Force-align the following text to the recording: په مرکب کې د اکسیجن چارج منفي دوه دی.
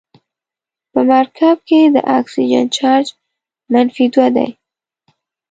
په 0.91 0.99
مرکب 1.09 1.57
کې 1.67 1.79
د 1.95 1.97
اکسیجن 2.19 2.65
چارج 2.77 3.07
منفي 3.71 4.05
دوه 4.13 4.27
دی. 4.35 4.49